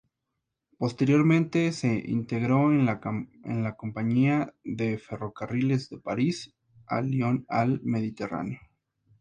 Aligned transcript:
Posteriormente 0.79 1.71
se 1.71 1.93
integró 2.03 2.71
en 2.71 2.85
la 2.87 3.77
compañía 3.77 4.51
de 4.63 4.97
ferrocarriles 4.97 5.91
de 5.91 5.99
París 5.99 6.55
a 6.87 7.01
Lyon 7.01 7.45
al 7.47 7.81
Mediterráneo. 7.83 8.57